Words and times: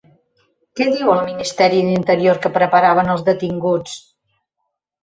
Què 0.79 0.87
diu 0.95 1.11
el 1.17 1.21
Ministeri 1.27 1.83
d'Interior 1.91 2.43
que 2.47 2.53
preparaven 2.59 3.17
els 3.19 3.25
detinguts? 3.31 3.97